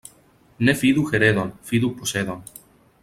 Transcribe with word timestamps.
Ne 0.69 0.75
fidu 0.79 1.03
heredon, 1.11 1.53
fidu 1.73 1.93
posedon. 2.01 2.43